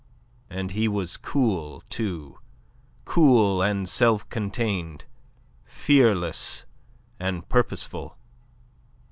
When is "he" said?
0.71-0.87